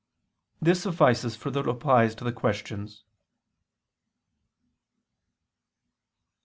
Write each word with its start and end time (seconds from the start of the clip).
This 0.59 0.81
suffices 0.81 1.35
for 1.35 1.51
the 1.51 1.61
Replies 1.61 2.15
to 2.15 2.23
the 2.23 2.31
Objections. 2.31 3.03